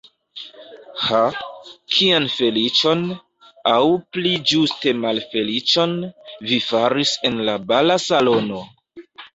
Ha, 1.01 1.19
kian 1.97 2.25
feliĉon, 2.37 3.05
aŭ 3.75 3.83
pli 4.17 4.33
ĝuste 4.53 4.97
malfeliĉon, 5.05 5.97
vi 6.51 6.61
faris 6.73 7.17
en 7.33 7.43
la 7.51 7.61
bala 7.71 8.03
salono! 8.11 8.67